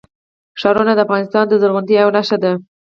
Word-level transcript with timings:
ښارونه 0.61 0.91
د 0.95 0.99
افغانستان 1.05 1.43
د 1.47 1.53
زرغونتیا 1.61 1.99
یوه 2.03 2.13
نښه 2.17 2.37
ده. 2.43 2.51